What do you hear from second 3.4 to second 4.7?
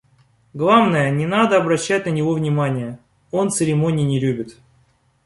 церемоний не любит.